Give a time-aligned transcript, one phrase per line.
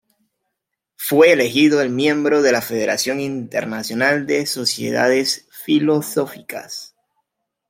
[0.95, 6.95] Fue elegido el miembro de La Federación Internacional de Sociedades Filosóficas.